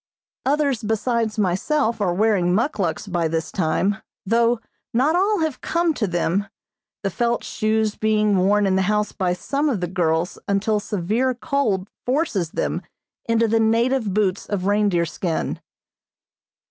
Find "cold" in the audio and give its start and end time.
11.35-11.87